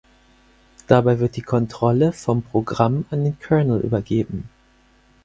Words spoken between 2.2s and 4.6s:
Programm an den Kernel übergeben.